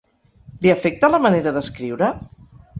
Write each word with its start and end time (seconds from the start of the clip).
Li 0.65 0.71
afecta 0.75 1.11
la 1.17 1.21
manera 1.27 1.55
d'escriure? 1.61 2.13